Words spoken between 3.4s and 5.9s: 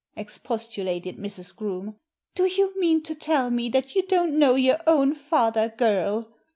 me that you don't know your own father,